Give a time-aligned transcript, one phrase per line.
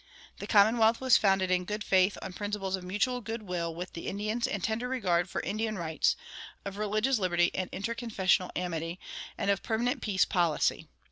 [0.39, 4.07] The commonwealth was founded in good faith on principles of mutual good will with the
[4.07, 6.15] Indians and tender regard for Indian rights,
[6.65, 8.99] of religious liberty and interconfessional amity,
[9.37, 10.87] and of a permanent peace policy.